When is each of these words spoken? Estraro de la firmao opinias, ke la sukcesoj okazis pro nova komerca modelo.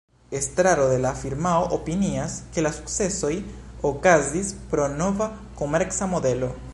Estraro 0.31 0.89
de 0.89 0.95
la 1.03 1.11
firmao 1.23 1.67
opinias, 1.77 2.37
ke 2.55 2.63
la 2.67 2.71
sukcesoj 2.79 3.31
okazis 3.93 4.53
pro 4.73 4.89
nova 4.97 5.29
komerca 5.61 6.13
modelo. 6.15 6.55